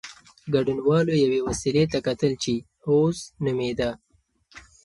ګډونوالو 0.53 1.13
یوې 1.23 1.39
وسيلې 1.47 1.83
ته 1.91 1.97
کتل 2.07 2.33
چې 2.43 2.53
"اوز" 2.87 3.17
نومېده. 3.43 3.89